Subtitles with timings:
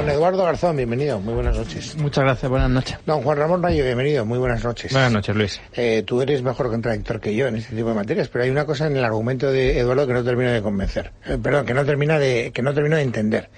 [0.00, 1.94] Don Eduardo Garzón, bienvenido, muy buenas noches.
[1.96, 2.96] Muchas gracias, buenas noches.
[3.04, 4.90] Don Juan Ramón Rayo, bienvenido, muy buenas noches.
[4.92, 5.60] Buenas noches, Luis.
[5.74, 8.64] Eh, tú eres mejor contradictor que yo en este tipo de materias, pero hay una
[8.64, 11.12] cosa en el argumento de Eduardo que no termino de convencer.
[11.26, 13.50] Eh, perdón, que no termina de, que no termino de entender.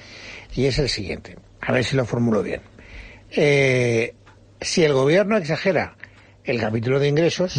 [0.52, 1.36] Y es el siguiente.
[1.60, 2.62] A ver si lo formulo bien.
[3.30, 4.16] Eh,
[4.60, 5.94] si el gobierno exagera
[6.42, 7.56] el capítulo de ingresos,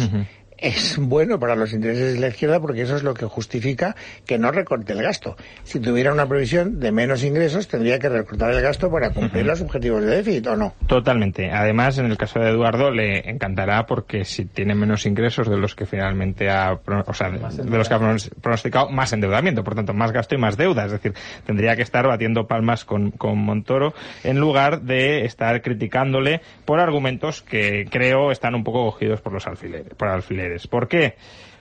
[0.58, 3.96] es bueno para los intereses de la izquierda porque eso es lo que justifica
[4.26, 5.36] que no recorte el gasto.
[5.64, 9.60] Si tuviera una previsión de menos ingresos, tendría que recortar el gasto para cumplir los
[9.60, 10.74] objetivos de déficit, ¿o no?
[10.86, 11.50] Totalmente.
[11.50, 15.74] Además, en el caso de Eduardo, le encantará porque si tiene menos ingresos de los
[15.74, 20.12] que finalmente ha, o sea, de los que ha pronosticado, más endeudamiento, por tanto, más
[20.12, 20.86] gasto y más deuda.
[20.86, 21.14] Es decir,
[21.46, 27.42] tendría que estar batiendo palmas con, con Montoro en lugar de estar criticándole por argumentos
[27.42, 30.43] que creo están un poco cogidos por los alfileres, por alfileres.
[30.68, 31.16] ¿Por qué?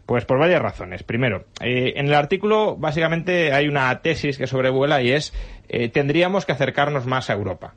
[0.06, 1.04] Pues por varias razones.
[1.04, 5.34] Primero, eh, en el artículo básicamente hay una tesis que sobrevuela y es
[5.70, 7.74] eh, tendríamos que acercarnos más a Europa.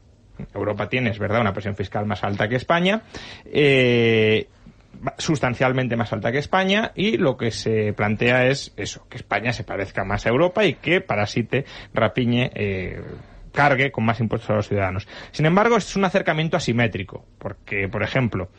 [0.53, 3.03] Europa tiene, es verdad, una presión fiscal más alta que España,
[3.47, 4.49] eh,
[5.19, 9.65] sustancialmente más alta que España y lo que se plantea es eso, que España se
[9.65, 12.51] parezca más a Europa y que parasite, rapiñe,
[13.57, 15.09] cargue con más impuestos a los ciudadanos.
[15.33, 18.51] Sin embargo, es un acercamiento asimétrico, porque, por ejemplo,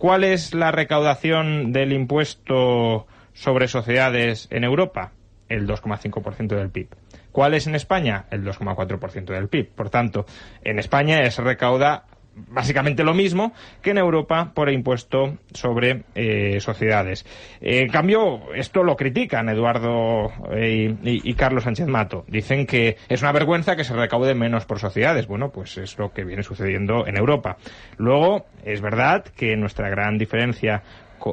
[0.00, 5.12] ¿Cuál es la recaudación del impuesto sobre sociedades en Europa?
[5.46, 6.88] El 2,5% del PIB.
[7.32, 8.24] ¿Cuál es en España?
[8.30, 9.68] El 2,4% del PIB.
[9.68, 10.24] Por tanto,
[10.64, 17.26] en España se recauda básicamente lo mismo que en Europa por impuesto sobre eh, sociedades.
[17.60, 22.24] en cambio, esto lo critican Eduardo eh, y, Carlos Sánchez Mato.
[22.28, 25.26] Dicen que es una vergüenza que se recaude menos por sociedades.
[25.26, 27.56] Bueno, pues es lo que viene sucediendo en Europa.
[27.96, 30.82] Luego, es verdad que nuestra gran diferencia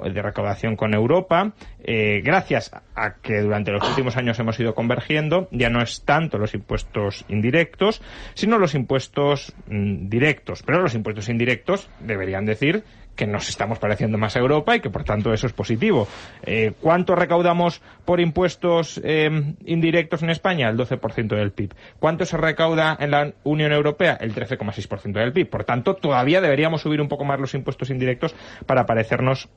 [0.03, 5.47] de recaudación con Europa, eh, gracias a que durante los últimos años hemos ido convergiendo,
[5.51, 8.01] ya no es tanto los impuestos indirectos,
[8.33, 10.63] sino los impuestos mm, directos.
[10.63, 12.83] Pero los impuestos indirectos deberían decir
[13.17, 16.07] que nos estamos pareciendo más a Europa y que por tanto eso es positivo.
[16.43, 19.29] Eh, ¿Cuánto recaudamos por impuestos eh,
[19.65, 20.69] indirectos en España?
[20.69, 21.73] El 12% del PIB.
[21.99, 24.17] ¿Cuánto se recauda en la Unión Europea?
[24.21, 25.49] El 13,6% del PIB.
[25.49, 29.49] Por tanto, todavía deberíamos subir un poco más los impuestos indirectos para parecernos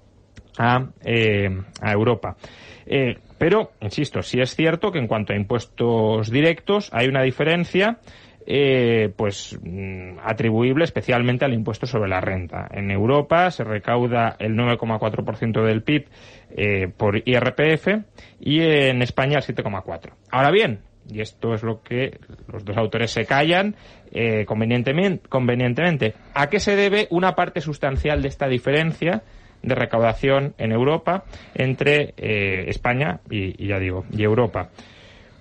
[0.58, 1.48] a, eh,
[1.80, 2.36] a Europa.
[2.86, 7.98] Eh, pero, insisto, sí es cierto que en cuanto a impuestos directos hay una diferencia
[8.46, 12.68] eh, pues mm, atribuible especialmente al impuesto sobre la renta.
[12.70, 16.08] En Europa se recauda el 9,4% del PIB
[16.96, 17.88] por IRPF
[18.40, 20.10] y en España el 7,4%.
[20.32, 22.18] Ahora bien, y esto es lo que
[22.52, 23.76] los dos autores se callan
[24.46, 29.22] convenientemente, ¿a qué se debe una parte sustancial de esta diferencia?
[29.62, 34.68] De recaudación en Europa entre eh, España y, ya digo, y Europa.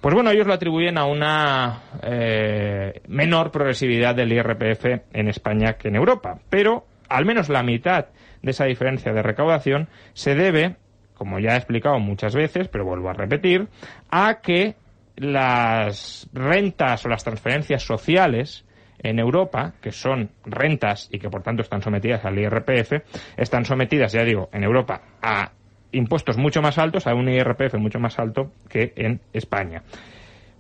[0.01, 5.89] Pues bueno, ellos lo atribuyen a una eh, menor progresividad del IRPF en España que
[5.89, 8.05] en Europa, pero al menos la mitad
[8.41, 10.75] de esa diferencia de recaudación se debe,
[11.15, 13.67] como ya he explicado muchas veces, pero vuelvo a repetir,
[14.09, 14.75] a que
[15.17, 18.63] las rentas o las transferencias sociales
[19.01, 22.93] en Europa, que son rentas y que por tanto están sometidas al IRPF,
[23.37, 25.51] están sometidas, ya digo, en Europa a
[25.91, 29.83] impuestos mucho más altos, a un IRPF mucho más alto que en España.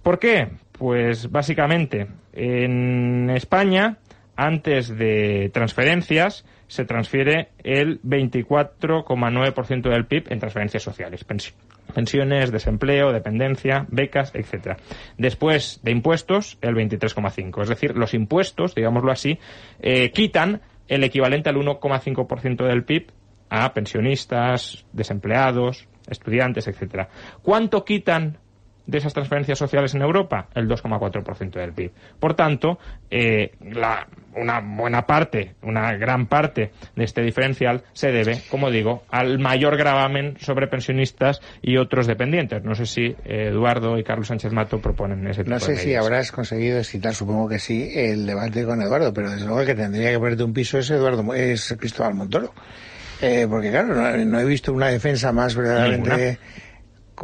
[0.01, 0.47] ¿Por qué?
[0.71, 3.97] Pues básicamente en España,
[4.35, 11.25] antes de transferencias, se transfiere el 24,9% del PIB en transferencias sociales,
[11.93, 14.77] pensiones, desempleo, dependencia, becas, etcétera.
[15.17, 17.61] Después de impuestos, el 23,5.
[17.63, 19.39] Es decir, los impuestos, digámoslo así,
[19.81, 23.11] eh, quitan el equivalente al 1,5% del PIB
[23.49, 27.09] a pensionistas, desempleados, estudiantes, etcétera.
[27.41, 28.37] ¿Cuánto quitan
[28.89, 30.47] de esas transferencias sociales en Europa?
[30.55, 31.91] El 2,4% del PIB.
[32.19, 32.79] Por tanto,
[33.09, 33.51] eh,
[34.35, 39.77] una buena parte, una gran parte de este diferencial se debe, como digo, al mayor
[39.77, 42.63] gravamen sobre pensionistas y otros dependientes.
[42.63, 45.95] No sé si eh, Eduardo y Carlos Sánchez Mato proponen ese tipo No sé si
[45.95, 49.75] habrás conseguido excitar, supongo que sí, el debate con Eduardo, pero desde luego el que
[49.75, 52.53] tendría que ponerte un piso es Eduardo, es Cristóbal Montoro.
[53.21, 56.39] Eh, porque claro, no, he visto una defensa más verdaderamente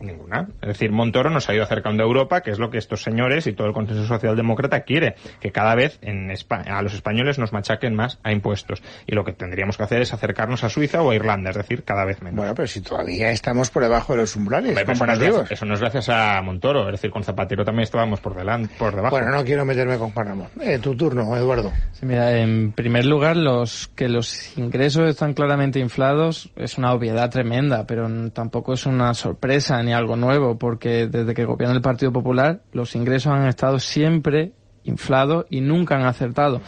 [0.01, 0.47] ninguna.
[0.61, 3.47] Es decir, Montoro nos ha ido acercando a Europa, que es lo que estos señores
[3.47, 7.53] y todo el consenso socialdemócrata quiere, que cada vez en España, a los españoles nos
[7.53, 8.81] machaquen más a impuestos.
[9.07, 11.83] Y lo que tendríamos que hacer es acercarnos a Suiza o a Irlanda, es decir,
[11.83, 12.37] cada vez menos.
[12.37, 14.75] Bueno, pero si todavía estamos por debajo de los umbrales
[15.49, 18.95] eso, no es gracias a Montoro, es decir, con Zapatero también estábamos por delante, por
[18.95, 19.15] debajo.
[19.15, 20.47] Bueno, no quiero meterme con Juan Ramón.
[20.61, 21.71] Eh, tu turno, Eduardo.
[21.93, 27.29] Sí, mira, en primer lugar, los que los ingresos están claramente inflados es una obviedad
[27.29, 32.11] tremenda, pero tampoco es una sorpresa ni algo nuevo, porque desde que gobierna el Partido
[32.11, 34.53] Popular, los ingresos han estado siempre
[34.83, 36.61] inflados y nunca han acertado.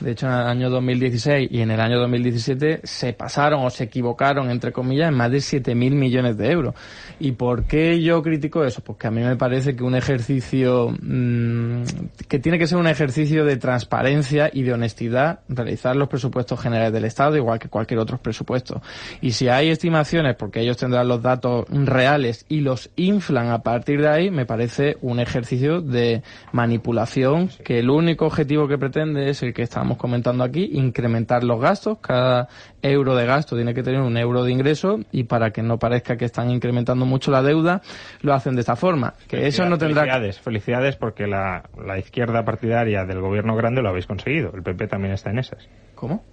[0.00, 3.84] De hecho, en el año 2016 y en el año 2017 se pasaron o se
[3.84, 6.74] equivocaron, entre comillas, en más de 7.000 millones de euros.
[7.20, 8.82] ¿Y por qué yo critico eso?
[8.82, 11.82] Porque a mí me parece que un ejercicio, mmm,
[12.28, 16.92] que tiene que ser un ejercicio de transparencia y de honestidad, realizar los presupuestos generales
[16.92, 18.82] del Estado, igual que cualquier otro presupuesto.
[19.20, 24.00] Y si hay estimaciones, porque ellos tendrán los datos reales y los inflan a partir
[24.00, 29.42] de ahí, me parece un ejercicio de manipulación que el único objetivo que pretende es
[29.42, 31.98] el que estamos comentando aquí, incrementar los gastos.
[31.98, 32.48] Cada
[32.80, 36.16] euro de gasto tiene que tener un euro de ingreso y para que no parezca
[36.16, 37.82] que están incrementando mucho la deuda,
[38.22, 39.12] lo hacen de esta forma.
[39.28, 40.02] Que eso no tendrá.
[40.02, 44.52] Felicidades, felicidades porque la, la izquierda partidaria del gobierno grande lo habéis conseguido.
[44.54, 45.68] El PP también está en esas.
[45.94, 46.24] ¿Cómo?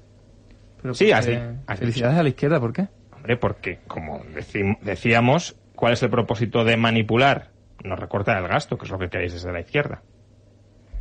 [0.82, 1.38] Pero sí, así.
[1.76, 2.88] Felicidades a la izquierda, ¿por qué?
[3.14, 4.22] Hombre, porque, como
[4.82, 7.50] decíamos, ¿cuál es el propósito de manipular?
[7.84, 10.04] No recortar el gasto, que es lo que queréis desde la izquierda.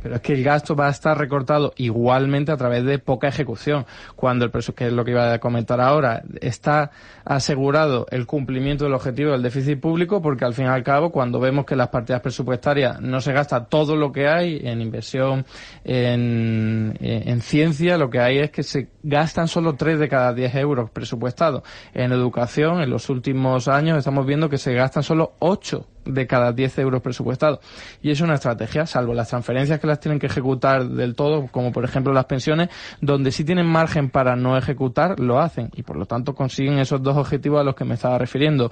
[0.01, 3.85] Pero es que el gasto va a estar recortado igualmente a través de poca ejecución.
[4.15, 6.91] Cuando el presupuesto, que es lo que iba a comentar ahora, está
[7.25, 11.39] asegurado el cumplimiento del objetivo del déficit público, porque al fin y al cabo, cuando
[11.39, 15.45] vemos que las partidas presupuestarias no se gasta todo lo que hay en inversión,
[15.83, 20.55] en, en ciencia, lo que hay es que se gastan solo 3 de cada 10
[20.55, 21.63] euros presupuestados.
[21.93, 26.51] En educación, en los últimos años, estamos viendo que se gastan solo 8 de cada
[26.51, 27.59] 10 euros presupuestados.
[28.01, 31.71] Y es una estrategia, salvo las transferencias que las tienen que ejecutar del todo, como
[31.71, 32.69] por ejemplo las pensiones,
[33.01, 35.69] donde sí tienen margen para no ejecutar, lo hacen.
[35.75, 38.71] Y por lo tanto consiguen esos dos objetivos a los que me estaba refiriendo.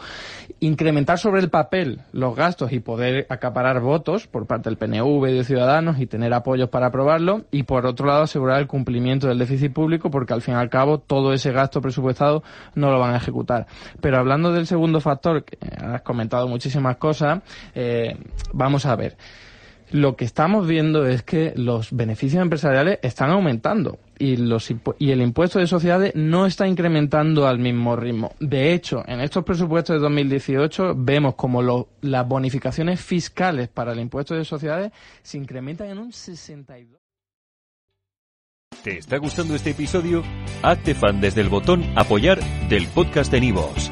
[0.59, 5.33] Incrementar sobre el papel los gastos y poder acaparar votos por parte del PNV y
[5.33, 7.45] de Ciudadanos y tener apoyos para aprobarlo.
[7.51, 10.69] Y por otro lado asegurar el cumplimiento del déficit público porque al fin y al
[10.69, 12.43] cabo todo ese gasto presupuestado
[12.75, 13.67] no lo van a ejecutar.
[14.01, 17.18] Pero hablando del segundo factor, que has comentado muchísimas cosas,
[17.75, 18.17] eh,
[18.53, 19.17] vamos a ver.
[19.91, 25.65] Lo que estamos viendo es que los beneficios empresariales están aumentando y, el impuesto de
[25.65, 28.33] sociedades no está incrementando al mismo ritmo.
[28.39, 34.35] De hecho, en estos presupuestos de 2018 vemos como las bonificaciones fiscales para el impuesto
[34.35, 34.91] de sociedades
[35.23, 36.99] se incrementan en un 62.
[38.83, 40.23] ¿Te está gustando este episodio?
[40.61, 42.39] Hazte desde el botón apoyar
[42.69, 43.91] del podcast de Nivos.